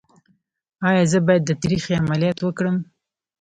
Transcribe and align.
ایا 0.89 1.03
زه 1.11 1.19
باید 1.25 1.43
د 1.45 1.51
تریخي 1.61 1.93
عملیات 2.03 2.39
وکړم؟ 2.41 2.77